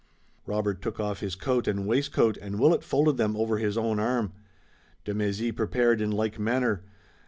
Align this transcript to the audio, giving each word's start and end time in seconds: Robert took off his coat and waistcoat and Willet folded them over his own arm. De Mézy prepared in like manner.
Robert 0.47 0.81
took 0.81 0.99
off 0.99 1.19
his 1.19 1.35
coat 1.35 1.67
and 1.67 1.85
waistcoat 1.85 2.35
and 2.37 2.59
Willet 2.59 2.83
folded 2.83 3.17
them 3.17 3.37
over 3.37 3.59
his 3.59 3.77
own 3.77 3.99
arm. 3.99 4.33
De 5.05 5.13
Mézy 5.13 5.55
prepared 5.55 6.01
in 6.01 6.09
like 6.09 6.39
manner. 6.39 6.83